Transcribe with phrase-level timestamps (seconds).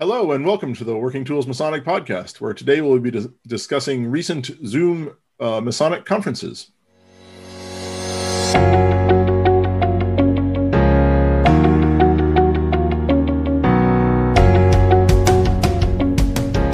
[0.00, 4.10] Hello, and welcome to the Working Tools Masonic Podcast, where today we'll be dis- discussing
[4.10, 6.72] recent Zoom uh, Masonic conferences.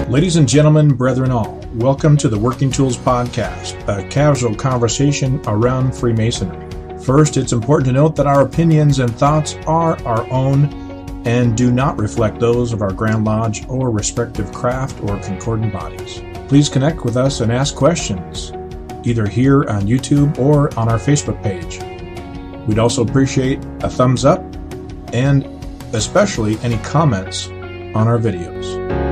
[0.09, 5.95] Ladies and gentlemen, brethren all, welcome to the Working Tools Podcast, a casual conversation around
[5.95, 6.67] Freemasonry.
[7.03, 10.90] First, it's important to note that our opinions and thoughts are our own
[11.25, 16.23] and do not reflect those of our Grand Lodge or respective craft or concordant bodies.
[16.49, 18.53] Please connect with us and ask questions,
[19.05, 21.79] either here on YouTube or on our Facebook page.
[22.67, 24.43] We'd also appreciate a thumbs up
[25.13, 25.45] and
[25.93, 29.10] especially any comments on our videos.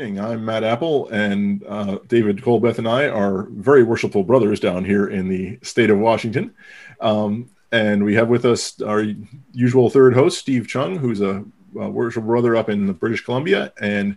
[0.00, 0.18] Evening.
[0.18, 5.06] I'm Matt Appel, and uh, David Colbeth and I are very worshipful brothers down here
[5.08, 6.54] in the state of Washington.
[7.02, 9.04] Um, and we have with us our
[9.52, 11.44] usual third host, Steve Chung, who's a,
[11.78, 14.16] a worshipful brother up in British Columbia, and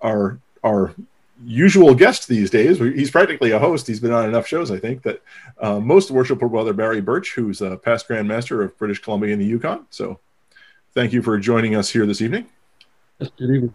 [0.00, 0.94] our our
[1.44, 2.78] usual guest these days.
[2.78, 3.88] He's practically a host.
[3.88, 5.22] He's been on enough shows, I think, that
[5.60, 9.42] uh, most worshipful brother Barry Burch, who's a past Grand Master of British Columbia and
[9.42, 9.86] the Yukon.
[9.90, 10.20] So,
[10.94, 12.46] thank you for joining us here this evening.
[13.18, 13.74] Yes, Good evening.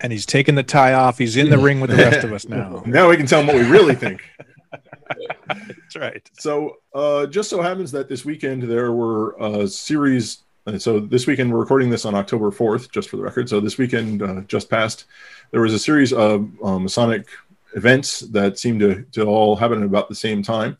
[0.00, 1.18] And he's taking the tie off.
[1.18, 2.82] He's in the ring with the rest of us now.
[2.86, 4.22] Now we can tell him what we really think.
[5.48, 6.30] That's right.
[6.38, 10.38] So, uh, just so happens that this weekend there were a series.
[10.66, 13.48] And so this weekend we're recording this on October 4th, just for the record.
[13.48, 15.06] So this weekend uh, just passed,
[15.50, 17.26] there was a series of uh, Masonic
[17.74, 20.76] events that seemed to, to all happen at about the same time.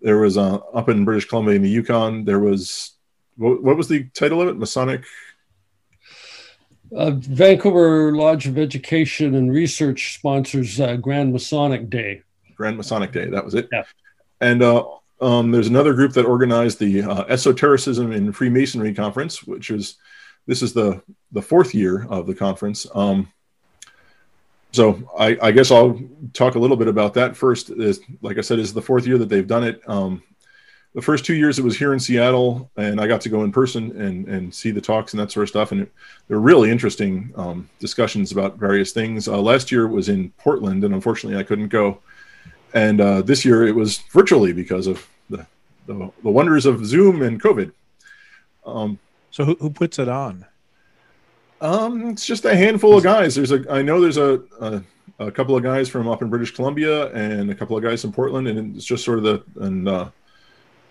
[0.00, 2.24] There was uh, up in British Columbia in the Yukon.
[2.24, 2.92] There was
[3.36, 4.56] what, what was the title of it?
[4.56, 5.04] Masonic.
[6.94, 12.22] Uh, Vancouver Lodge of Education and Research sponsors uh, Grand Masonic Day.
[12.54, 13.26] Grand Masonic Day.
[13.26, 13.68] That was it.
[13.72, 13.84] Yeah.
[14.40, 14.84] And uh,
[15.20, 19.96] um, there's another group that organized the uh, Esotericism in Freemasonry conference, which is
[20.46, 22.86] this is the the fourth year of the conference.
[22.94, 23.32] Um,
[24.72, 26.00] so I, I guess I'll
[26.32, 27.70] talk a little bit about that first.
[27.70, 29.80] Is like I said, is the fourth year that they've done it.
[29.86, 30.22] Um,
[30.94, 33.52] the first two years it was here in Seattle, and I got to go in
[33.52, 35.92] person and and see the talks and that sort of stuff, and it,
[36.28, 39.28] they're really interesting um, discussions about various things.
[39.28, 41.98] Uh, last year it was in Portland, and unfortunately I couldn't go.
[42.74, 45.46] And uh, this year it was virtually because of the,
[45.86, 47.70] the, the wonders of Zoom and COVID.
[48.64, 48.98] Um,
[49.30, 50.46] So who, who puts it on?
[51.60, 53.34] um, it's just a handful of guys.
[53.34, 54.82] There's a I know there's a, a
[55.18, 58.12] a couple of guys from up in British Columbia and a couple of guys from
[58.12, 60.08] Portland, and it's just sort of the and uh,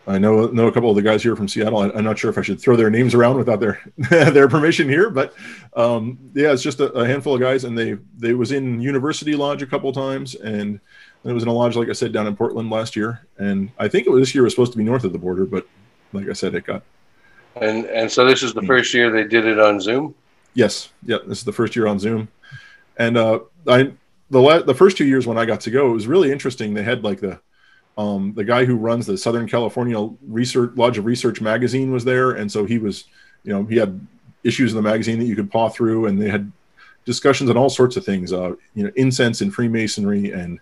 [0.07, 1.79] I know know a couple of the guys here from Seattle.
[1.79, 4.89] I, I'm not sure if I should throw their names around without their their permission
[4.89, 5.33] here, but
[5.75, 9.35] um, yeah, it's just a, a handful of guys, and they they was in University
[9.35, 10.79] Lodge a couple times, and
[11.23, 13.87] it was in a lodge like I said down in Portland last year, and I
[13.87, 15.67] think it was this year was supposed to be north of the border, but
[16.13, 16.81] like I said, it got
[17.55, 20.15] And and so this is the first year they did it on Zoom.
[20.55, 22.27] Yes, yeah, this is the first year on Zoom,
[22.97, 23.91] and uh, I
[24.31, 26.73] the la- the first two years when I got to go, it was really interesting.
[26.73, 27.39] They had like the
[27.97, 32.31] um, the guy who runs the Southern California Research Lodge of Research magazine was there,
[32.31, 33.05] and so he was,
[33.43, 33.99] you know, he had
[34.43, 36.51] issues in the magazine that you could paw through, and they had
[37.05, 40.59] discussions on all sorts of things, uh, you know, incense and Freemasonry and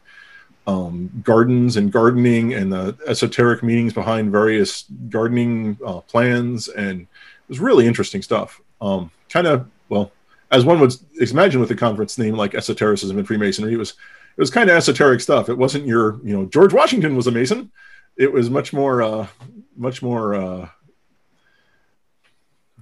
[0.67, 7.07] um, gardens and gardening and the esoteric meanings behind various gardening uh, plans, and it
[7.49, 8.61] was really interesting stuff.
[8.81, 10.11] Um, kind of well,
[10.51, 13.93] as one would imagine with a conference name like Esotericism and Freemasonry, it was
[14.39, 15.49] it was kind of esoteric stuff.
[15.49, 17.73] It wasn't your you know George Washington was a Mason.
[18.15, 19.27] It was much more uh,
[19.75, 20.69] much more uh,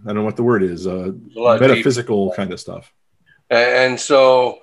[0.03, 2.93] I don't know what the word is uh, metaphysical kind of stuff.
[3.49, 4.59] And so,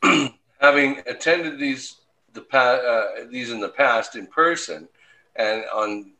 [0.60, 1.96] having attended these
[2.34, 4.88] the pa- uh, these in the past in person,
[5.34, 6.12] and on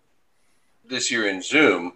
[0.85, 1.93] this year in Zoom,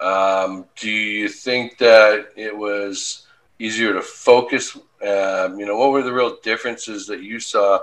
[0.00, 3.28] um, do you think that it was
[3.60, 4.76] easier to focus?
[4.76, 7.80] Um, you know, what were the real differences that you saw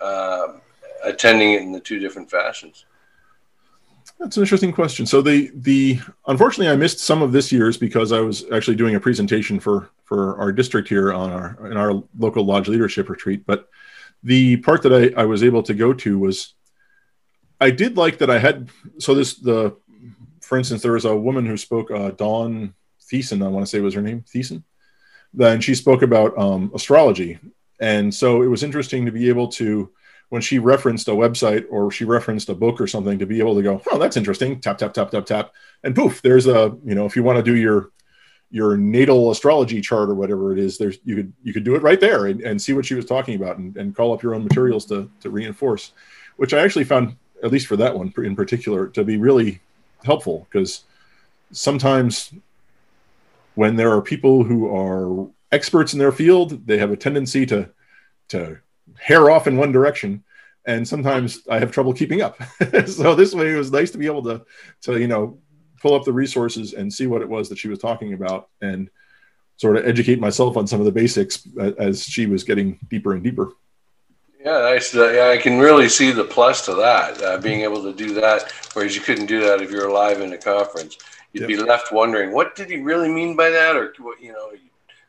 [0.00, 0.60] um,
[1.04, 2.84] attending it in the two different fashions?
[4.18, 5.06] That's an interesting question.
[5.06, 8.94] So the the unfortunately I missed some of this year's because I was actually doing
[8.94, 13.46] a presentation for for our district here on our in our local lodge leadership retreat.
[13.46, 13.70] But
[14.22, 16.54] the part that I, I was able to go to was
[17.60, 18.68] I did like that I had
[18.98, 19.76] so this the
[20.42, 22.74] for instance there was a woman who spoke uh, Dawn
[23.10, 24.64] Thiessen I want to say was her name Thiessen.
[25.32, 27.38] Then she spoke about um, astrology,
[27.80, 29.90] and so it was interesting to be able to
[30.30, 33.54] when she referenced a website or she referenced a book or something to be able
[33.56, 34.60] to go, oh, that's interesting.
[34.60, 35.52] Tap tap tap tap tap,
[35.84, 37.90] and poof, there's a you know if you want to do your
[38.50, 41.82] your natal astrology chart or whatever it is, there's you could you could do it
[41.82, 44.34] right there and, and see what she was talking about and, and call up your
[44.34, 45.92] own materials to to reinforce,
[46.36, 49.60] which I actually found at least for that one in particular to be really
[50.04, 50.46] helpful.
[50.50, 50.84] Because
[51.52, 52.32] sometimes
[53.60, 57.68] when there are people who are experts in their field, they have a tendency to
[58.28, 58.56] to
[58.98, 60.24] hair off in one direction.
[60.64, 62.40] And sometimes i have trouble keeping up.
[62.86, 64.36] So this way it was nice to be able to
[64.84, 65.38] to you know
[65.82, 68.88] pull up the resources and see what it was that she was talking about and
[69.58, 71.46] sort of educate myself on some of the basics
[71.78, 73.52] as she was getting deeper and deeper.
[74.42, 77.92] Yeah nice yeah, i can really see the plus to that uh, being able to
[77.92, 78.38] do that
[78.72, 80.96] whereas you couldn't do that if you're live in a conference
[81.32, 81.48] you'd yep.
[81.48, 84.52] be left wondering what did he really mean by that or you know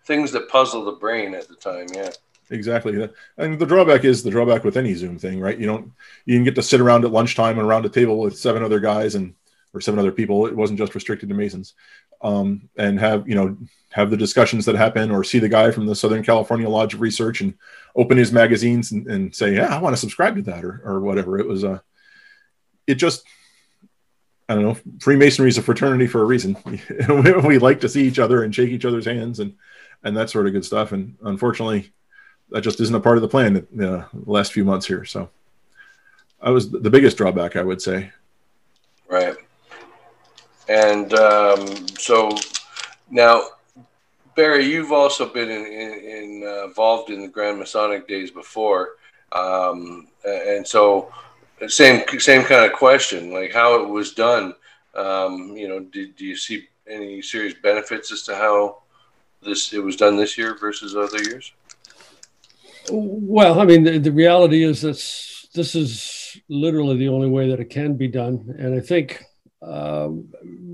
[0.06, 2.10] things that puzzle the brain at the time yeah
[2.52, 3.10] exactly.
[3.38, 5.58] And the drawback is the drawback with any Zoom thing, right?
[5.58, 5.92] You don't
[6.26, 8.80] you can get to sit around at lunchtime and around a table with seven other
[8.80, 9.34] guys and
[9.74, 10.46] or seven other people.
[10.46, 11.74] It wasn't just restricted to Masons,
[12.22, 13.58] um, and have you know
[13.90, 17.02] have the discussions that happen, or see the guy from the Southern California Lodge of
[17.02, 17.56] Research and
[17.96, 21.00] open his magazines and, and say, yeah, I want to subscribe to that or or
[21.00, 21.40] whatever.
[21.40, 21.80] It was a, uh,
[22.86, 23.26] it just.
[24.52, 24.78] I don't know.
[25.00, 26.58] Freemasonry is a fraternity for a reason.
[27.46, 29.56] we like to see each other and shake each other's hands and
[30.04, 30.92] and that sort of good stuff.
[30.92, 31.94] And unfortunately,
[32.50, 35.06] that just isn't a part of the plan uh, the last few months here.
[35.06, 35.30] So
[36.42, 38.12] I was the biggest drawback, I would say.
[39.08, 39.38] Right.
[40.68, 42.36] And um, so
[43.10, 43.44] now,
[44.36, 48.96] Barry, you've also been in, in, in uh, involved in the Grand Masonic days before,
[49.32, 51.14] um, and so
[51.70, 54.54] same same kind of question, like how it was done.
[54.96, 58.82] Um, you know, did, do you see any serious benefits as to how
[59.42, 61.54] this it was done this year versus other years?
[62.90, 64.98] Well, I mean, the, the reality is that
[65.54, 69.24] this is literally the only way that it can be done, and I think
[69.62, 70.30] um,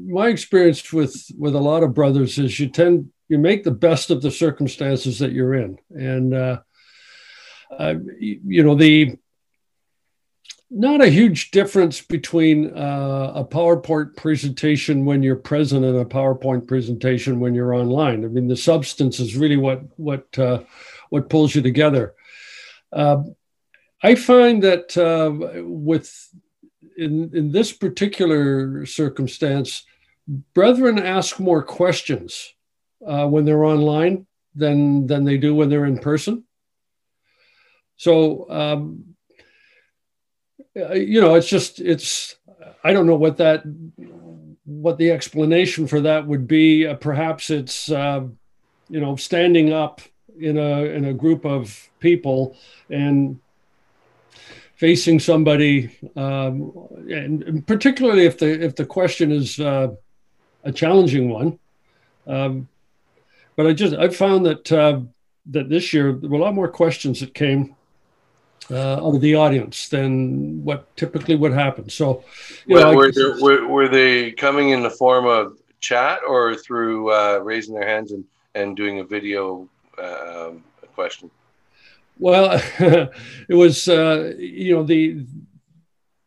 [0.05, 4.09] my experience with with a lot of brothers is you tend you make the best
[4.09, 6.59] of the circumstances that you're in, and uh,
[7.77, 9.17] uh, you know the
[10.69, 16.67] not a huge difference between uh, a PowerPoint presentation when you're present and a PowerPoint
[16.67, 18.25] presentation when you're online.
[18.25, 20.63] I mean, the substance is really what what uh,
[21.09, 22.15] what pulls you together.
[22.91, 23.23] Uh,
[24.03, 26.13] I find that uh, with
[26.97, 29.85] in in this particular circumstance,
[30.53, 32.53] brethren ask more questions
[33.05, 36.43] uh, when they're online than than they do when they're in person.
[37.95, 39.16] So um,
[40.93, 42.35] you know, it's just it's
[42.83, 43.63] I don't know what that
[44.65, 46.85] what the explanation for that would be.
[46.85, 48.25] Uh, perhaps it's uh,
[48.89, 50.01] you know standing up
[50.39, 52.55] in a in a group of people
[52.89, 53.39] and
[54.75, 56.71] facing somebody, um,
[57.09, 59.87] and, particularly if the if the question is uh,
[60.63, 61.57] a challenging one.
[62.27, 62.67] Um,
[63.55, 64.99] but I just I found that uh,
[65.47, 67.76] that this year there were a lot more questions that came
[68.69, 71.89] uh, of the audience than what typically would happen.
[71.89, 72.23] So,
[72.65, 77.11] you know, were, there, were, were, they coming in the form of chat or through
[77.11, 78.25] uh, raising their hands and,
[78.55, 79.69] and doing a video
[80.01, 80.63] um,
[80.93, 81.31] question?
[82.19, 82.61] Well,
[83.49, 85.25] it was uh, you know the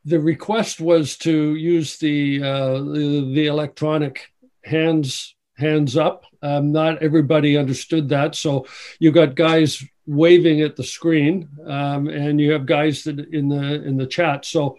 [0.04, 4.30] the request was to use the uh, the, the, electronic
[4.64, 6.24] hands hands up.
[6.42, 8.66] Um, not everybody understood that, so
[8.98, 13.82] you got guys waving at the screen, um, and you have guys that in the
[13.84, 14.44] in the chat.
[14.44, 14.76] So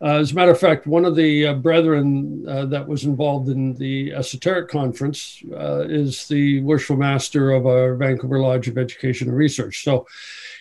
[0.00, 3.48] uh, as a matter of fact, one of the uh, brethren uh, that was involved
[3.48, 9.28] in the esoteric conference uh, is the worshipful master of our Vancouver Lodge of Education
[9.28, 9.82] and Research.
[9.82, 10.06] So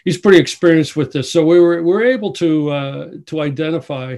[0.05, 1.31] he's pretty experienced with this.
[1.31, 4.17] So we were we were able to uh, to identify.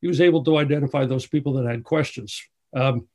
[0.00, 2.42] He was able to identify those people that had questions.
[2.74, 3.08] Um,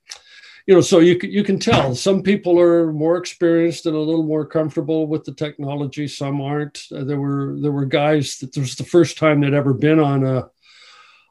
[0.68, 4.24] you know, so you you can tell some people are more experienced and a little
[4.24, 6.10] more comfortable with the technology.
[6.10, 6.84] Some aren't.
[6.94, 10.26] Uh, there were there were guys that was the first time they'd ever been on
[10.26, 10.50] a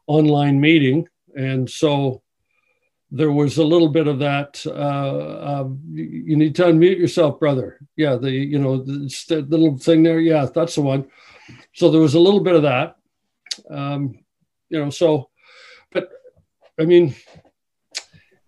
[0.06, 1.06] online meeting.
[1.36, 2.22] And so
[3.10, 4.64] there was a little bit of that.
[4.66, 7.78] Uh, uh, you need to unmute yourself, brother.
[7.94, 10.18] Yeah, the you know the, little thing there.
[10.18, 11.10] Yeah, that's the one.
[11.74, 12.96] So there was a little bit of that.
[13.70, 14.18] Um,
[14.70, 15.28] you know, so,
[15.92, 16.10] but
[16.80, 17.14] I mean,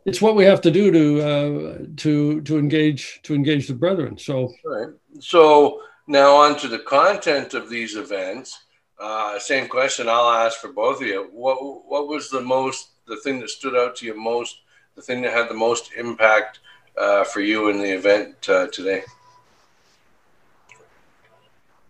[0.08, 4.16] it's what we have to do to uh, to to engage to engage the brethren.
[4.18, 4.88] So, right.
[5.20, 8.58] So now on to the content of these events.
[8.98, 11.28] Uh, same question I'll ask for both of you.
[11.32, 14.60] What what was the most the thing that stood out to you most?
[14.96, 16.58] The thing that had the most impact
[16.96, 19.02] uh, for you in the event uh, today?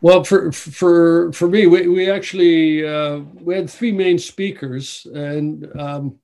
[0.01, 5.69] Well, for for for me, we, we actually uh, we had three main speakers, and
[5.77, 6.19] um,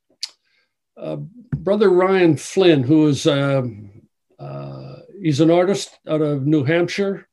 [0.97, 1.17] uh,
[1.65, 4.03] brother Ryan Flynn, who is um,
[4.39, 7.27] uh, he's an artist out of New Hampshire,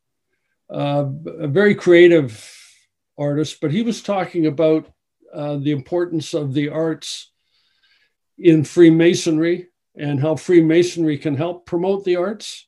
[0.73, 1.05] uh,
[1.39, 2.31] a very creative
[3.17, 4.89] artist, but he was talking about
[5.33, 7.31] uh, the importance of the arts
[8.37, 12.67] in Freemasonry and how Freemasonry can help promote the arts.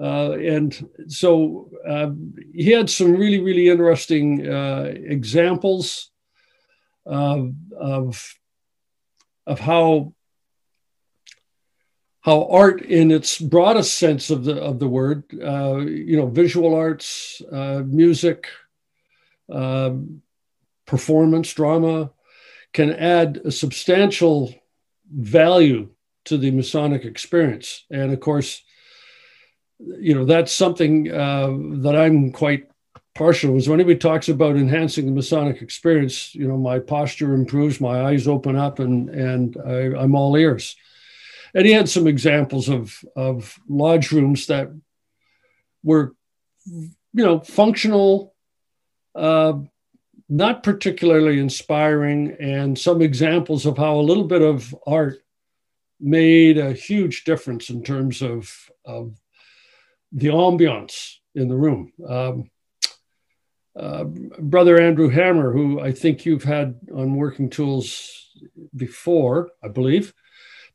[0.00, 2.10] Uh, and so uh,
[2.54, 6.10] he had some really, really interesting uh, examples
[7.04, 7.54] of,
[9.46, 10.14] of how
[12.22, 16.74] how art in its broadest sense of the of the word uh, you know visual
[16.74, 18.48] arts uh, music
[19.50, 20.22] um,
[20.86, 22.10] performance drama
[22.72, 24.54] can add a substantial
[25.10, 25.90] value
[26.24, 27.84] to the masonic experience.
[27.90, 28.62] And of course
[29.98, 31.50] you know that's something uh,
[31.82, 32.68] that i'm quite
[33.14, 37.80] partial is when anybody talks about enhancing the masonic experience you know my posture improves
[37.80, 40.76] my eyes open up and and I, i'm all ears
[41.54, 44.70] and he had some examples of of lodge rooms that
[45.82, 46.14] were
[46.66, 48.34] you know functional
[49.14, 49.54] uh,
[50.28, 55.18] not particularly inspiring and some examples of how a little bit of art
[56.00, 58.50] made a huge difference in terms of,
[58.84, 59.14] of
[60.10, 61.92] the ambiance in the room.
[62.06, 62.50] Um,
[63.74, 68.28] uh, brother andrew hammer who i think you've had on working tools
[68.76, 70.12] before i believe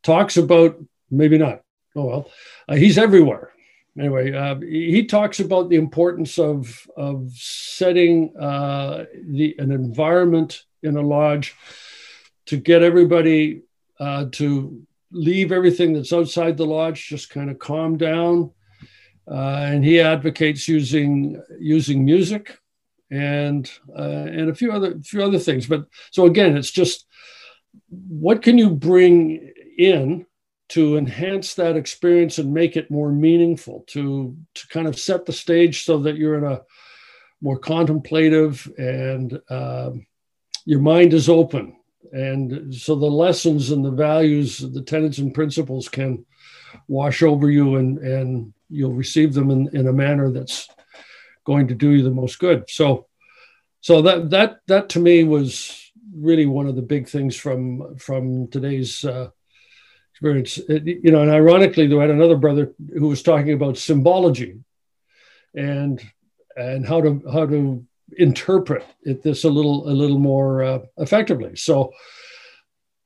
[0.07, 0.77] talks about
[1.11, 1.61] maybe not.
[1.95, 2.31] Oh well,
[2.69, 3.51] uh, he's everywhere.
[3.99, 10.95] Anyway, uh, he talks about the importance of of setting uh, the an environment in
[10.95, 11.55] a lodge
[12.45, 13.63] to get everybody
[13.99, 18.51] uh, to leave everything that's outside the lodge, just kind of calm down.
[19.29, 22.57] Uh, and he advocates using using music
[23.11, 25.67] and uh, and a few other few other things.
[25.67, 27.05] But so again, it's just
[27.89, 30.25] what can you bring in
[30.69, 35.33] to enhance that experience and make it more meaningful to to kind of set the
[35.33, 36.61] stage so that you're in a
[37.41, 40.05] more contemplative and um,
[40.65, 41.77] your mind is open.
[42.11, 46.25] And so the lessons and the values the tenets and principles can
[46.87, 50.67] wash over you and and you'll receive them in, in a manner that's
[51.45, 52.69] going to do you the most good.
[52.69, 53.07] So
[53.81, 58.47] so that that that to me was really one of the big things from from
[58.49, 59.29] today's uh,
[60.17, 60.57] experience.
[60.67, 64.59] You know, and ironically, though, I had another brother who was talking about symbology
[65.55, 66.01] and
[66.55, 67.85] and how to how to
[68.17, 71.55] interpret it this a little a little more uh, effectively.
[71.55, 71.93] So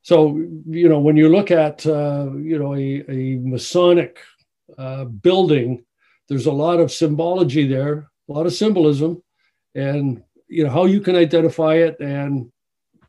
[0.04, 0.38] so
[0.68, 4.20] you know when you look at uh, you know a, a Masonic
[4.78, 5.84] uh, building,
[6.30, 9.22] there's a lot of symbology there, a lot of symbolism,
[9.76, 12.52] and you know how you can identify it and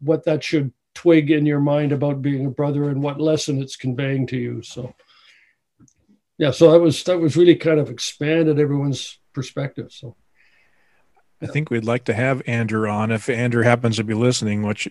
[0.00, 3.76] what that should twig in your mind about being a brother and what lesson it's
[3.76, 4.62] conveying to you.
[4.62, 4.94] So
[6.38, 9.92] yeah, so that was that was really kind of expanded everyone's perspective.
[9.92, 10.16] So
[11.42, 14.88] I think we'd like to have Andrew on if Andrew happens to be listening, which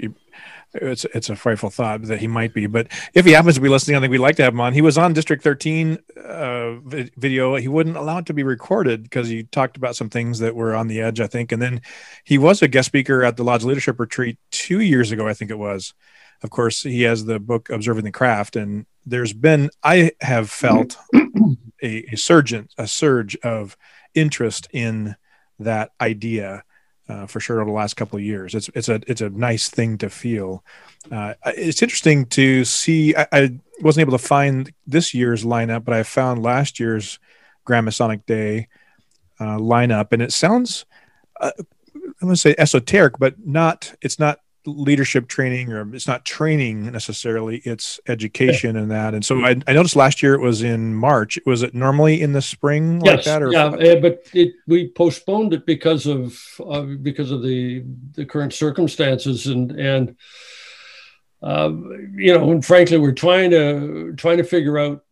[0.74, 2.67] it's it's a frightful thought that he might be.
[2.67, 4.74] But if he happens to be listening, I think we'd like to have him on.
[4.74, 6.75] He was on District 13 uh,
[7.17, 7.55] video.
[7.55, 10.75] He wouldn't allow it to be recorded because he talked about some things that were
[10.75, 11.51] on the edge, I think.
[11.51, 11.81] And then
[12.24, 15.51] he was a guest speaker at the Lodge Leadership Retreat two years ago, I think
[15.51, 15.93] it was.
[16.43, 20.98] Of course, he has the book Observing the Craft, and there's been I have felt
[21.84, 23.77] a, a surge a surge of
[24.15, 25.15] interest in
[25.63, 26.63] that idea
[27.10, 28.56] uh, for sure over the last couple of years.
[28.56, 30.63] It's it's a it's a nice thing to feel.
[31.12, 33.15] Uh, it's interesting to see.
[33.15, 37.18] I, I, wasn't able to find this year's lineup, but I found last year's
[37.65, 38.68] Grand Masonic Day
[39.39, 40.86] uh, lineup, and it sounds
[41.39, 41.51] uh,
[42.22, 43.96] I'm going to say esoteric, but not.
[44.01, 49.13] It's not leadership training or it's not training necessarily it's education and that.
[49.13, 51.39] And so I, I, noticed last year it was in march.
[51.46, 54.89] Was it normally in the spring yes, like that or yeah uh, but it, we
[54.89, 60.15] postponed it because of uh, because of the the current circumstances and and
[61.41, 61.72] uh,
[62.13, 65.03] you know and frankly we're trying to trying to figure out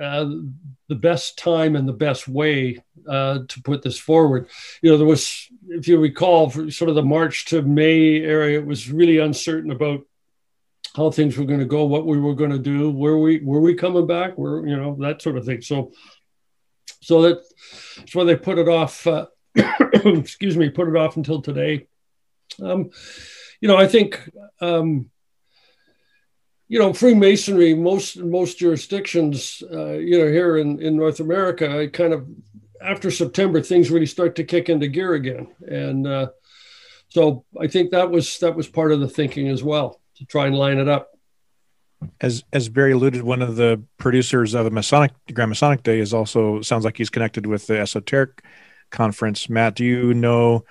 [0.00, 0.30] uh,
[0.88, 4.48] the best time and the best way uh, to put this forward.
[4.82, 8.58] You know, there was, if you recall, for sort of the March to May area,
[8.58, 10.00] it was really uncertain about
[10.96, 13.60] how things were going to go, what we were going to do, where we were
[13.60, 15.62] we coming back, where you know that sort of thing.
[15.62, 15.92] So,
[17.00, 17.42] so that,
[17.96, 19.06] that's why they put it off.
[19.06, 19.26] Uh,
[19.94, 21.86] excuse me, put it off until today.
[22.62, 22.90] Um,
[23.60, 24.28] you know, I think.
[24.60, 25.10] Um,
[26.70, 32.12] you know, Freemasonry, most most jurisdictions, uh, you know, here in, in North America, kind
[32.12, 32.28] of
[32.82, 35.48] after September, things really start to kick into gear again.
[35.66, 36.28] And uh,
[37.08, 40.46] so I think that was that was part of the thinking as well to try
[40.46, 41.10] and line it up.
[42.20, 46.14] As as Barry alluded, one of the producers of the Masonic Grand Masonic Day is
[46.14, 48.42] also sounds like he's connected with the Esoteric
[48.90, 49.48] Conference.
[49.48, 50.64] Matt, do you know?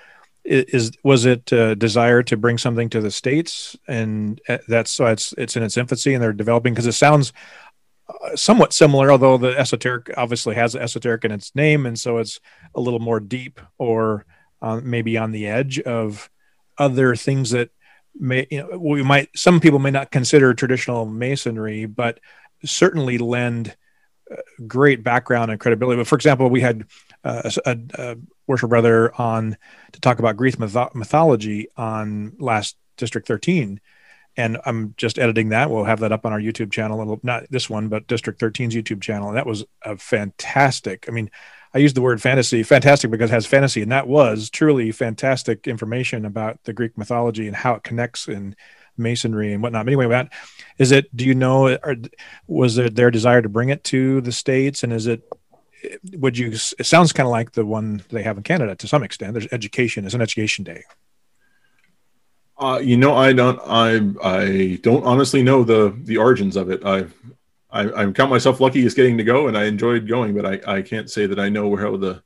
[0.45, 5.07] Is was it a desire to bring something to the states, and uh, that's so
[5.07, 7.33] it's it's in its infancy and they're developing because it sounds
[8.09, 12.39] uh, somewhat similar, although the esoteric obviously has esoteric in its name, and so it's
[12.73, 14.25] a little more deep or
[14.61, 16.29] uh, maybe on the edge of
[16.77, 17.69] other things that
[18.19, 22.19] may you know we might some people may not consider traditional masonry, but
[22.63, 23.75] certainly lend
[24.31, 24.35] uh,
[24.65, 25.97] great background and credibility.
[25.97, 26.85] But for example, we had
[27.23, 28.15] uh, a, a,
[28.47, 29.57] worship brother on
[29.91, 33.81] to talk about Greek myth- mythology on last District 13
[34.37, 35.69] and I'm just editing that.
[35.69, 37.01] We'll have that up on our YouTube channel.
[37.01, 39.27] It'll, not this one, but District 13's YouTube channel.
[39.27, 41.05] And that was a fantastic.
[41.09, 41.31] I mean,
[41.73, 45.67] I used the word fantasy, fantastic because it has fantasy, and that was truly fantastic
[45.67, 48.55] information about the Greek mythology and how it connects in
[48.97, 49.85] masonry and whatnot.
[49.85, 50.31] But anyway, Matt,
[50.77, 51.13] is it?
[51.15, 51.77] Do you know?
[51.83, 51.95] Or
[52.47, 54.83] was it their desire to bring it to the states?
[54.83, 55.21] And is it?
[56.13, 56.51] Would you?
[56.51, 59.33] It sounds kind of like the one they have in Canada to some extent.
[59.33, 60.05] There's education.
[60.05, 60.83] It's an education day.
[62.59, 63.59] Uh, you know, I don't.
[63.65, 66.83] I I don't honestly know the the origins of it.
[66.83, 67.05] I
[67.69, 70.77] I, I count myself lucky as getting to go, and I enjoyed going, but I
[70.77, 72.23] I can't say that I know how the.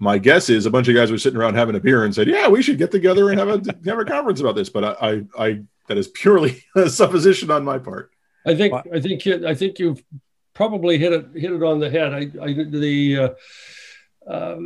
[0.00, 2.28] My guess is a bunch of guys were sitting around having a beer and said,
[2.28, 5.08] "Yeah, we should get together and have a have a conference about this." But I
[5.08, 8.10] I, I that is purely a supposition on my part.
[8.46, 10.02] I think I think I think you've
[10.54, 12.14] probably hit it hit it on the head.
[12.14, 13.28] I, I the uh,
[14.28, 14.56] uh,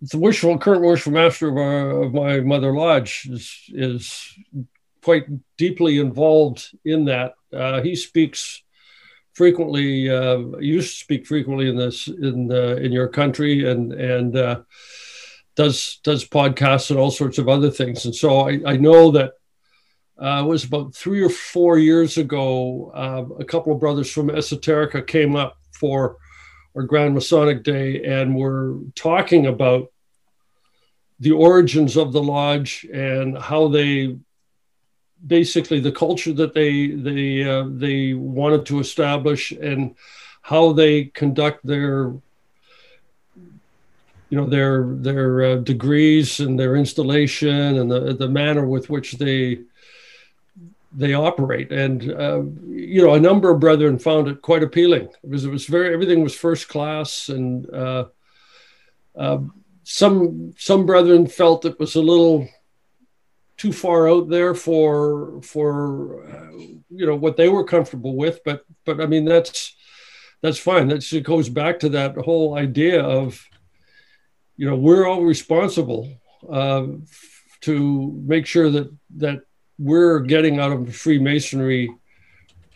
[0.00, 4.34] the worshipful, current worshipful master of, our, of my mother lodge is, is
[5.02, 5.26] quite
[5.58, 7.34] deeply involved in that.
[7.52, 8.62] Uh, he speaks
[9.34, 10.08] frequently.
[10.08, 14.60] Uh, used to speak frequently in this in in your country, and and uh,
[15.56, 18.04] does does podcasts and all sorts of other things.
[18.04, 19.32] And so I, I know that
[20.22, 22.92] uh, it was about three or four years ago.
[22.94, 26.16] Uh, a couple of brothers from Esoterica came up for
[26.74, 29.92] or Grand Masonic Day, and we're talking about
[31.20, 34.16] the origins of the lodge and how they
[35.24, 39.94] basically the culture that they they uh, they wanted to establish and
[40.42, 42.12] how they conduct their
[44.30, 49.12] you know their their uh, degrees and their installation and the the manner with which
[49.12, 49.60] they
[50.94, 51.72] they operate.
[51.72, 55.66] And uh, you know, a number of brethren found it quite appealing because it was
[55.66, 58.06] very everything was first class, and uh,
[59.16, 59.38] uh,
[59.84, 62.48] some some brethren felt it was a little
[63.56, 66.58] too far out there for for uh,
[66.90, 68.40] you know what they were comfortable with.
[68.44, 69.74] But but I mean that's
[70.42, 70.88] that's fine.
[70.88, 73.42] That it goes back to that whole idea of
[74.56, 76.08] you know we're all responsible
[76.50, 76.86] uh,
[77.62, 79.42] to make sure that that
[79.82, 81.90] we're getting out of Freemasonry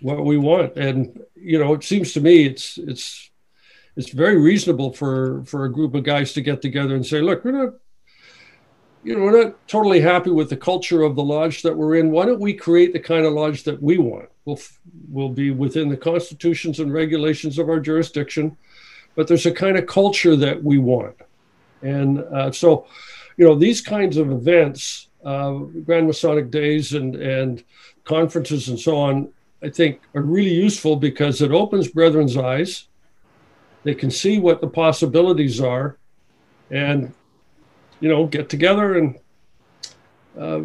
[0.01, 0.77] what we want.
[0.77, 3.31] And you know, it seems to me it's it's
[3.97, 7.45] it's very reasonable for for a group of guys to get together and say, look,
[7.45, 7.75] we're not
[9.07, 12.11] you know, we're not totally happy with the culture of the lodge that we're in.
[12.11, 14.29] Why don't we create the kind of lodge that we want?
[14.45, 14.59] We'll,
[15.09, 18.57] we'll be within the constitutions and regulations of our jurisdiction,
[19.15, 21.15] but there's a kind of culture that we want.
[21.83, 22.89] And uh, so,
[23.37, 25.53] you know, these kinds of events uh,
[25.85, 27.65] Grand Masonic days and, and
[28.05, 32.89] conferences and so on, I think are really useful because it opens brethren's eyes.
[33.85, 35.97] They can see what the possibilities are
[36.71, 37.13] and,
[38.01, 39.19] you know, get together and
[40.39, 40.61] uh,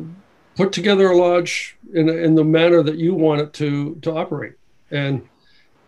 [0.55, 4.53] put together a lodge in, in the manner that you want it to, to operate.
[4.89, 5.27] And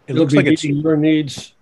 [0.08, 1.54] it looks be like meeting your needs.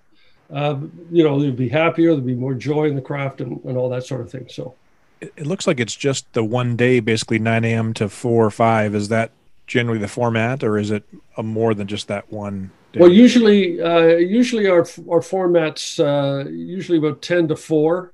[0.52, 0.80] Uh,
[1.12, 3.90] you know, they'll be happier, there'll be more joy in the craft and, and all
[3.90, 4.48] that sort of thing.
[4.50, 4.76] So,
[5.22, 7.94] it looks like it's just the one day, basically 9 a.m.
[7.96, 8.96] to 4 or 5.
[8.96, 9.32] Is that
[9.68, 11.04] generally the format, or is it
[11.38, 12.72] more than just that one?
[12.92, 13.00] Day?
[13.00, 18.12] Well, usually, uh, usually our our formats uh, usually about 10 to 4.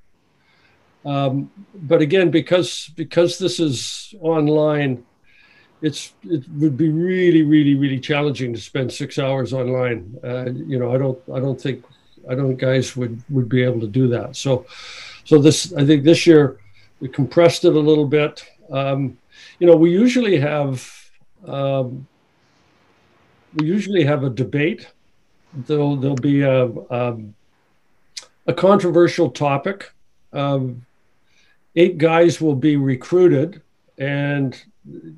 [1.06, 5.04] Um, but again, because because this is online,
[5.82, 10.18] it's it would be really, really, really challenging to spend six hours online.
[10.24, 11.86] Uh, you know, I don't I don't think
[12.30, 14.36] I don't think guys would would be able to do that.
[14.36, 14.66] So,
[15.24, 16.60] so this I think this year
[17.00, 18.44] we compressed it a little bit.
[18.72, 19.18] Um,
[19.60, 20.86] you know, we usually have
[21.46, 22.08] um,
[23.56, 24.88] we usually have a debate.
[25.54, 27.36] There'll there'll be a um,
[28.48, 29.94] a controversial topic.
[30.34, 30.86] Um,
[31.76, 33.62] eight guys will be recruited,
[33.98, 34.56] and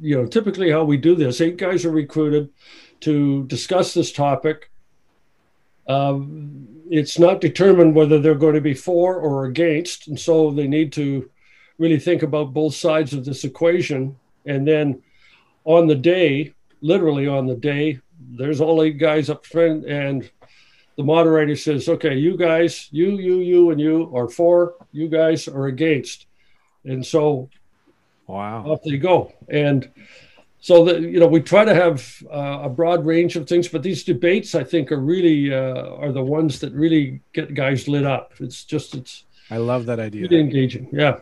[0.01, 2.49] you know, typically how we do this, eight guys are recruited
[3.01, 4.69] to discuss this topic.
[5.87, 10.67] um, it's not determined whether they're going to be for or against, and so they
[10.67, 11.29] need to
[11.79, 14.15] really think about both sides of this equation.
[14.45, 15.01] And then
[15.65, 17.99] on the day, literally on the day,
[18.31, 20.29] there's all eight guys up front, and
[20.97, 24.75] the moderator says, "Okay, you guys, you, you, you, and you are for.
[24.91, 26.27] You guys are against."
[26.85, 27.49] And so,
[28.27, 29.33] wow, off they go.
[29.47, 29.89] And
[30.61, 33.81] so that you know we try to have uh, a broad range of things but
[33.81, 38.05] these debates i think are really uh, are the ones that really get guys lit
[38.05, 41.17] up it's just it's i love that idea really engaging yeah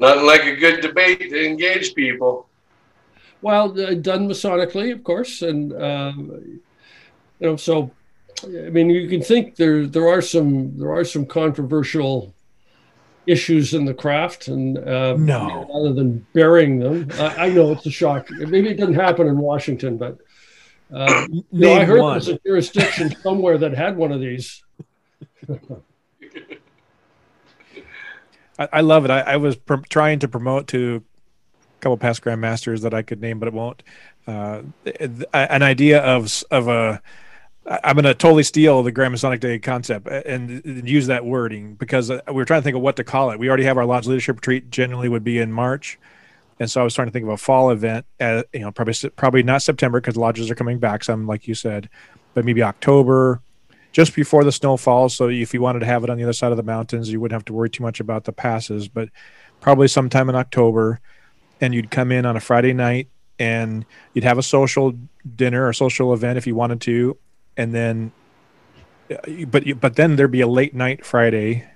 [0.00, 2.48] nothing like a good debate to engage people.
[3.42, 6.60] Well uh, done masonically of course and um,
[7.38, 7.90] you know so
[8.44, 12.34] i mean you can think there there are some there are some controversial
[13.26, 15.66] issues in the craft and uh, no.
[15.72, 17.08] rather than burying them.
[17.18, 18.28] I, I, know it's a shock.
[18.30, 20.18] Maybe it didn't happen in washington but
[20.92, 22.12] uh, no, i heard one.
[22.12, 24.62] there's a jurisdiction somewhere that had one of these
[28.60, 31.02] I, I, love it i, I was pr- trying to promote to
[31.78, 33.82] a couple past grandmasters that i could name but it won't
[34.26, 34.62] uh,
[35.32, 37.02] an idea of of a
[37.66, 41.74] I'm going to totally steal the Grand Masonic Day concept and, and, use that wording
[41.74, 43.38] because uh, we were trying to think of what to call it.
[43.38, 44.70] We already have our Lodge Leadership Retreat.
[44.70, 45.98] Generally, would be in March,
[46.58, 48.06] and so I was trying to think of a fall event.
[48.18, 51.04] At, you know, probably probably not September because lodges are coming back.
[51.04, 51.88] Some, like you said,
[52.34, 53.42] but maybe October,
[53.92, 55.14] just before the snow falls.
[55.14, 57.20] So if you wanted to have it on the other side of the mountains, you
[57.20, 58.88] wouldn't have to worry too much about the passes.
[58.88, 59.08] But
[59.60, 61.00] probably sometime in October,
[61.60, 64.94] and you'd come in on a Friday night and you'd have a social
[65.36, 67.18] dinner or social event if you wanted to
[67.56, 68.12] and then
[69.46, 71.66] but but then there'd be a late night Friday,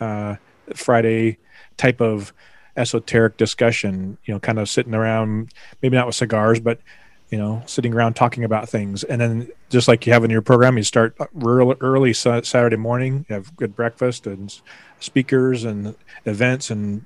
[0.00, 0.36] uh,
[0.74, 1.38] Friday
[1.76, 2.32] type of
[2.76, 4.18] esoteric discussion.
[4.24, 6.80] You know, kind of sitting around, maybe not with cigars, but
[7.30, 9.02] you know, sitting around talking about things.
[9.04, 13.26] And then just like you have in your program, you start early, early Saturday morning.
[13.28, 14.58] You have good breakfast and
[15.00, 17.04] speakers and events, and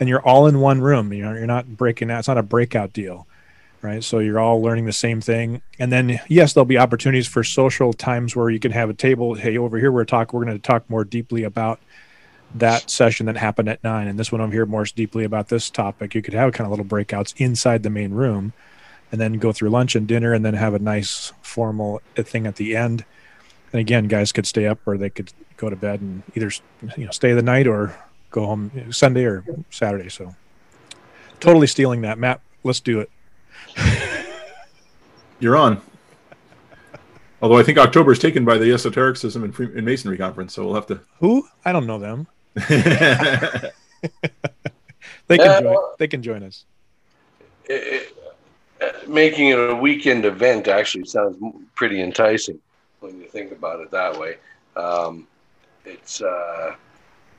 [0.00, 1.12] and you're all in one room.
[1.12, 2.20] You know, you're not breaking out.
[2.20, 3.26] It's not a breakout deal
[3.82, 4.02] right?
[4.02, 5.60] So you're all learning the same thing.
[5.78, 9.34] And then, yes, there'll be opportunities for social times where you can have a table.
[9.34, 10.32] Hey, over here, we're talk.
[10.32, 11.80] We're going to talk more deeply about
[12.54, 15.68] that session that happened at nine, and this one over here more deeply about this
[15.70, 16.14] topic.
[16.14, 18.52] You could have kind of little breakouts inside the main room,
[19.12, 22.56] and then go through lunch and dinner, and then have a nice formal thing at
[22.56, 23.04] the end.
[23.72, 26.50] And again, guys could stay up or they could go to bed and either
[26.96, 27.94] you know stay the night or
[28.30, 30.08] go home Sunday or Saturday.
[30.08, 30.34] So
[31.40, 32.40] totally stealing that, Matt.
[32.64, 33.10] Let's do it.
[35.40, 35.80] You're on.
[37.40, 40.76] Although I think October is taken by the Esotericism and, and Masonry conference, so we'll
[40.76, 41.00] have to.
[41.18, 41.46] Who?
[41.64, 42.28] I don't know them.
[45.26, 45.76] they can join.
[45.98, 46.64] They can join us.
[47.64, 48.21] It, it,
[49.06, 51.36] making it a weekend event actually sounds
[51.74, 52.58] pretty enticing
[53.00, 54.36] when you think about it that way.
[54.76, 55.26] Um,
[55.84, 56.74] it's uh,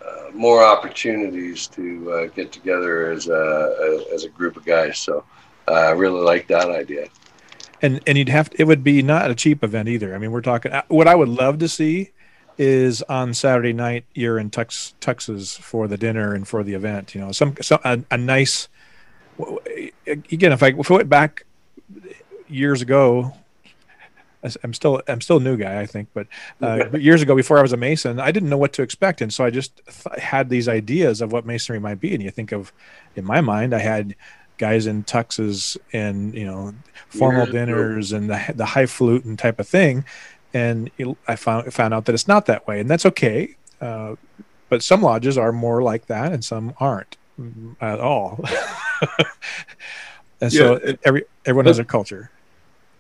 [0.06, 5.00] uh, more opportunities to uh, get together as a as a group of guys.
[5.00, 5.24] So
[5.68, 7.08] I really like that idea.
[7.82, 10.14] And and you'd have to, it would be not a cheap event either.
[10.14, 10.72] I mean, we're talking.
[10.72, 12.12] Uh, what I would love to see
[12.58, 17.16] is on Saturday night you're in tux tuxes for the dinner and for the event.
[17.16, 18.68] You know, some, some a, a nice.
[20.06, 21.46] Again, if I if I went back
[22.48, 23.34] years ago,
[24.64, 26.28] I'm still I'm still a new guy, I think, but,
[26.62, 29.22] uh, but years ago, before I was a Mason, I didn't know what to expect,
[29.22, 32.14] and so I just th- had these ideas of what Masonry might be.
[32.14, 32.74] And you think of,
[33.16, 34.16] in my mind, I had
[34.58, 36.74] guys in tuxes and you know
[37.08, 40.04] formal yeah, dinners and the the highfalutin type of thing,
[40.54, 40.92] and
[41.28, 43.56] I found found out that it's not that way, and that's okay.
[43.80, 44.16] Uh,
[44.68, 47.16] but some lodges are more like that, and some aren't
[47.82, 48.44] at all.
[50.42, 52.32] and so yeah, every everyone but, has a culture.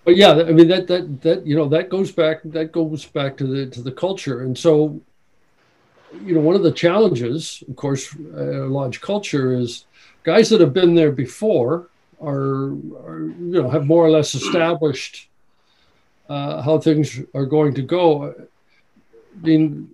[0.06, 3.38] But yeah, I mean that that that you know that goes back that goes back
[3.38, 5.00] to the to the culture, and so
[6.24, 9.86] you know one of the challenges, of course, uh, lodge culture is
[10.24, 11.90] guys that have been there before
[12.22, 12.72] are,
[13.06, 15.30] are you know have more or less established
[16.30, 18.32] uh, how things are going to go.
[18.32, 19.90] I mean,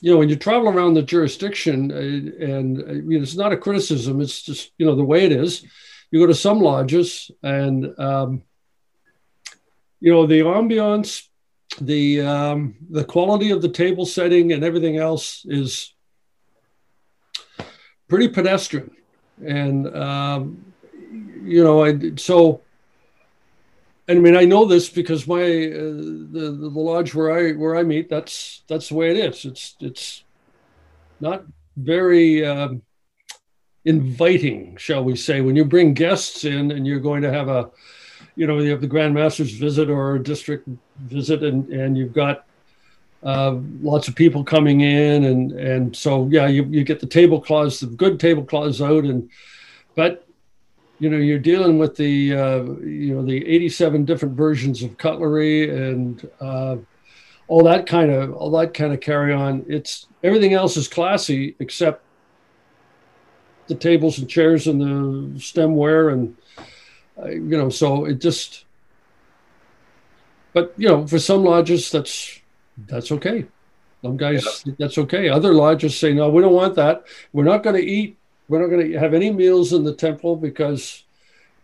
[0.00, 3.52] you know, when you travel around the jurisdiction, uh, and uh, you know, it's not
[3.52, 5.64] a criticism; it's just you know the way it is.
[6.10, 8.42] You go to some lodges, and um,
[10.00, 11.26] you know the ambiance,
[11.80, 15.92] the um, the quality of the table setting, and everything else is
[18.08, 18.90] pretty pedestrian
[19.44, 20.64] and um,
[21.42, 22.62] you know, I so.
[24.08, 25.98] I mean, I know this because my uh,
[26.32, 29.44] the, the lodge where I where I meet that's that's the way it is.
[29.44, 30.24] It's it's
[31.20, 31.44] not
[31.76, 32.82] very um,
[33.84, 37.70] inviting, shall we say, when you bring guests in and you're going to have a
[38.38, 40.68] you know, you have the Grand Master's visit or a district
[41.00, 42.46] visit, and and you've got
[43.24, 47.80] uh, lots of people coming in, and and so yeah, you you get the tablecloths,
[47.80, 49.28] the good tablecloths out, and
[49.96, 50.27] but
[50.98, 55.70] you know you're dealing with the uh, you know the 87 different versions of cutlery
[55.70, 56.76] and uh,
[57.46, 59.64] all that kind of all that kind of carry on.
[59.68, 62.02] It's everything else is classy except
[63.68, 66.36] the tables and chairs and the stemware and
[67.22, 68.64] uh, you know so it just
[70.54, 72.40] but you know for some lodges that's
[72.86, 73.44] that's okay
[74.02, 74.72] some guys yeah.
[74.78, 78.16] that's okay other lodges say no we don't want that we're not going to eat
[78.48, 81.04] we're not going to have any meals in the temple because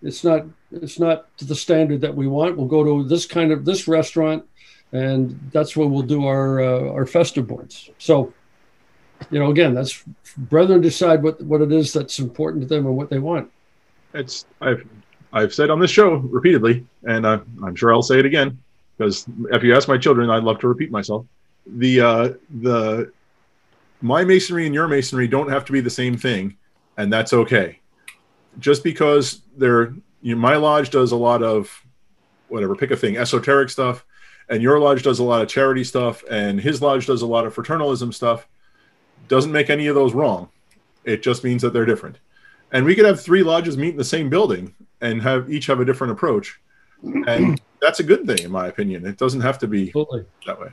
[0.02, 2.56] it's not it's not to the standard that we want.
[2.56, 4.44] We'll go to this kind of this restaurant
[4.92, 7.90] and that's where we'll do our uh, our festive boards.
[7.98, 8.32] So
[9.30, 10.02] you know again that's
[10.36, 13.50] brethren decide what what it is that's important to them and what they want.
[14.14, 14.86] It's i've
[15.32, 18.56] i've said on this show repeatedly and I, i'm sure i'll say it again
[18.96, 21.26] because if you ask my children i'd love to repeat myself.
[21.66, 23.12] The uh the
[24.00, 26.56] my masonry and your masonry don't have to be the same thing
[26.96, 27.80] and that's okay.
[28.58, 31.84] Just because they're you know, my lodge does a lot of
[32.48, 34.04] whatever, pick a thing, esoteric stuff,
[34.48, 37.46] and your lodge does a lot of charity stuff, and his lodge does a lot
[37.46, 38.46] of fraternalism stuff,
[39.28, 40.48] doesn't make any of those wrong.
[41.04, 42.18] It just means that they're different.
[42.72, 45.80] And we could have three lodges meet in the same building and have each have
[45.80, 46.58] a different approach.
[47.02, 49.06] And that's a good thing, in my opinion.
[49.06, 50.24] It doesn't have to be Absolutely.
[50.46, 50.68] that way.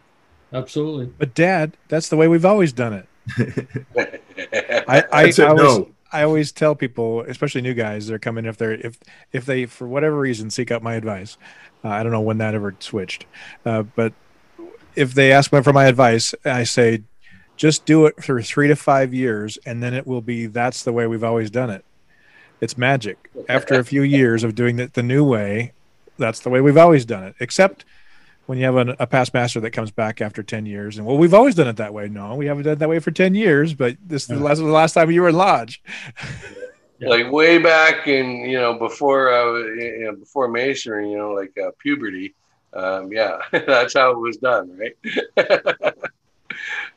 [0.53, 1.05] Absolutely.
[1.17, 3.07] But, Dad, that's the way we've always done it.
[3.97, 5.89] I, I, I, I was, no.
[6.11, 8.97] I always tell people, especially new guys, they're coming if they're if
[9.31, 11.37] if they for whatever reason seek out my advice.
[11.83, 13.25] Uh, I don't know when that ever switched,
[13.65, 14.13] uh, but
[14.95, 17.03] if they ask me for my advice, I say,
[17.55, 20.91] just do it for three to five years, and then it will be that's the
[20.91, 21.85] way we've always done it.
[22.59, 23.31] It's magic.
[23.49, 25.73] After a few years of doing it the new way,
[26.17, 27.35] that's the way we've always done it.
[27.39, 27.85] Except
[28.51, 30.97] when you have an, a past master that comes back after 10 years.
[30.97, 32.09] And well we've always done it that way.
[32.09, 34.57] No we haven't done it that way for 10 years but this is the last,
[34.57, 35.81] the last time you were in lodge.
[36.99, 41.51] Like way back in you know before uh, you know, before masonry you know like
[41.57, 42.35] uh, puberty
[42.73, 44.95] um, yeah that's how it was done right?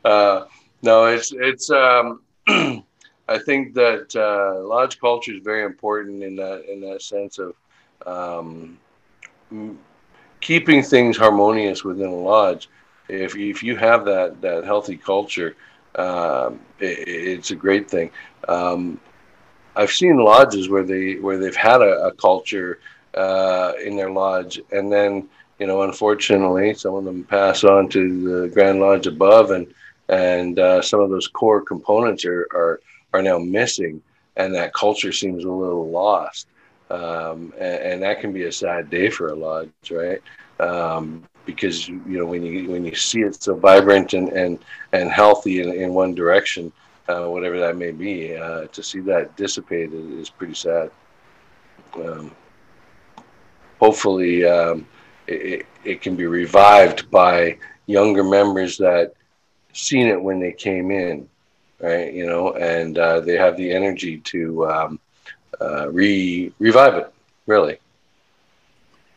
[0.03, 0.45] Uh,
[0.83, 6.71] no it's it's um, i think that uh, lodge culture is very important in that
[6.71, 7.55] in that sense of
[8.05, 8.77] um,
[10.45, 12.69] keeping things harmonious within a lodge.
[13.09, 15.55] If if you have that that healthy culture,
[15.95, 18.11] um, it, it's a great thing.
[18.47, 18.99] Um,
[19.75, 22.79] I've seen lodges where they where they've had a, a culture
[23.15, 25.27] uh, in their lodge, and then
[25.59, 29.65] you know, unfortunately, some of them pass on to the Grand Lodge above, and
[30.09, 32.81] and uh, some of those core components are, are
[33.13, 33.99] are now missing,
[34.35, 36.47] and that culture seems a little lost
[36.89, 40.21] um, and, and, that can be a sad day for a lodge, right?
[40.59, 44.59] Um, because you know when you when you see it so vibrant and and
[44.93, 46.71] and healthy in, in one direction,
[47.07, 50.91] uh, whatever that may be, uh, to see that dissipated is pretty sad.
[51.95, 52.31] Um,
[53.79, 54.87] hopefully, um,
[55.27, 59.13] it, it can be revived by younger members that
[59.73, 61.29] seen it when they came in,
[61.79, 62.13] right?
[62.13, 64.99] You know, and uh, they have the energy to um,
[65.61, 67.13] uh, re revive it.
[67.45, 67.77] Really.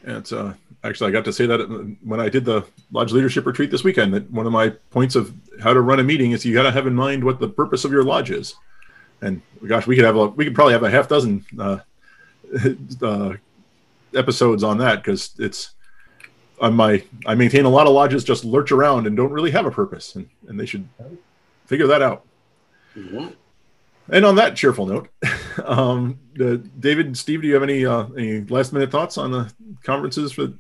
[0.05, 3.47] And it's uh, actually I got to say that when I did the lodge leadership
[3.47, 4.15] retreat this weekend.
[4.15, 6.71] That one of my points of how to run a meeting is you got to
[6.71, 8.55] have in mind what the purpose of your lodge is.
[9.21, 11.79] And gosh, we could have a we could probably have a half dozen uh,
[13.03, 13.35] uh,
[14.15, 15.71] episodes on that because it's
[16.61, 19.67] on my I maintain a lot of lodges just lurch around and don't really have
[19.67, 20.89] a purpose, and, and they should
[21.67, 22.25] figure that out.
[22.97, 23.29] Mm-hmm.
[24.11, 25.09] And on that cheerful note,
[25.65, 26.19] um,
[26.79, 30.53] David Steve, do you have any uh, any last minute thoughts on the conferences for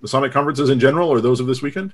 [0.00, 1.92] the Summit conferences in general, or those of this weekend?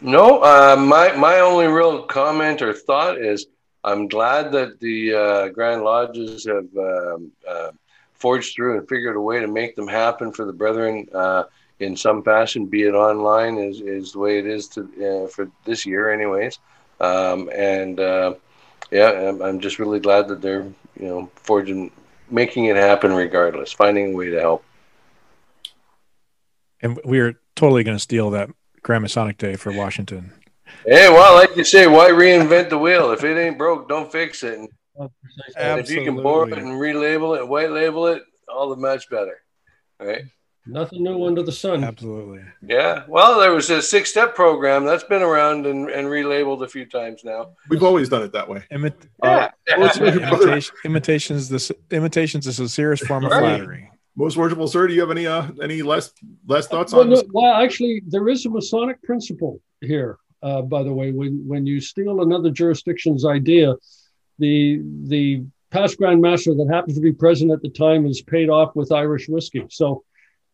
[0.00, 3.46] No, uh, my my only real comment or thought is
[3.84, 7.70] I'm glad that the uh, Grand Lodges have um, uh,
[8.14, 11.44] forged through and figured a way to make them happen for the brethren uh,
[11.78, 15.84] in some fashion, be it online is, is the way it is to for this
[15.84, 16.58] year, anyways.
[17.00, 17.98] Um, and
[18.90, 20.66] yeah, I'm just really glad that they're
[20.98, 21.90] you know forging,
[22.30, 24.64] making it happen regardless, finding a way to help.
[26.80, 28.50] And we are totally going to steal that
[28.82, 30.32] Grand Masonic Day for Washington.
[30.84, 33.12] Hey, well, like you say, why reinvent the wheel?
[33.12, 34.58] If it ain't broke, don't fix it.
[34.58, 34.68] And,
[35.56, 39.08] and if you can borrow it and relabel it, white label it, all the much
[39.10, 39.42] better.
[39.98, 40.24] Right.
[40.66, 41.84] Nothing new under the sun.
[41.84, 42.42] Absolutely.
[42.66, 43.04] Yeah.
[43.08, 46.84] Well, there was a six step program that's been around and, and relabeled a few
[46.86, 47.50] times now.
[47.68, 48.64] We've always done it that way.
[48.72, 49.50] Imit- yeah.
[49.70, 53.90] uh, imitation, imitations, the imitation's the sincerest form of flattery.
[54.16, 57.16] Most worshipful sir, do you have any uh, any last last thoughts well, on no,
[57.16, 57.24] this?
[57.32, 60.18] well, actually, there is a Masonic principle here.
[60.42, 63.74] Uh, by the way, when when you steal another jurisdiction's idea,
[64.38, 68.48] the the past Grand Master that happens to be present at the time is paid
[68.48, 69.64] off with Irish whiskey.
[69.68, 70.04] So,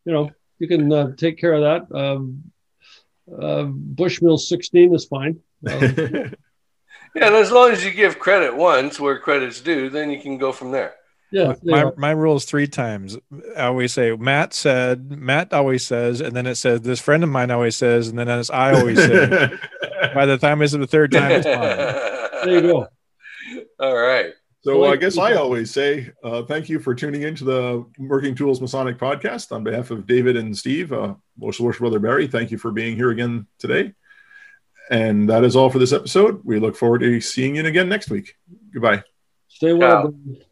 [0.04, 1.96] you know, you can uh, take care of that.
[1.96, 2.44] Um,
[3.30, 5.40] uh, Bushmill 16 is fine.
[5.66, 6.28] Uh,
[7.14, 10.38] Yeah, and as long as you give credit once where credit's due, then you can
[10.38, 10.94] go from there.
[11.30, 11.90] yeah, My yeah.
[11.98, 13.18] my rule is three times.
[13.54, 17.28] I always say Matt said, Matt always says, and then it says this friend of
[17.28, 19.26] mine always says, and then it's I always say.
[20.14, 22.46] By the time it's the third time, it's fine.
[22.46, 22.86] There you go.
[23.78, 24.32] All right.
[24.62, 28.60] So I guess I always say uh, thank you for tuning into the Working Tools
[28.60, 30.92] Masonic podcast on behalf of David and Steve.
[30.92, 33.92] Uh, most worship brother Barry, thank you for being here again today.
[34.88, 36.42] And that is all for this episode.
[36.44, 38.36] We look forward to seeing you again next week.
[38.72, 39.02] Goodbye.
[39.48, 40.02] Stay well.
[40.02, 40.08] Ciao.
[40.10, 40.42] Brian.